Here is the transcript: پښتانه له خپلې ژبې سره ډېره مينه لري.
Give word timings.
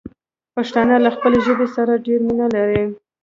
پښتانه 0.55 0.95
له 1.05 1.09
خپلې 1.15 1.37
ژبې 1.45 1.67
سره 1.75 2.01
ډېره 2.05 2.23
مينه 2.27 2.47
لري. 2.55 2.83